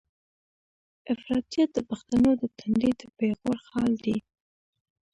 افراطيت 1.13 1.69
د 1.73 1.79
پښتنو 1.89 2.29
د 2.41 2.43
تندي 2.57 2.91
د 2.99 3.01
پېغور 3.17 3.57
خال 3.67 3.91
دی. 4.05 4.17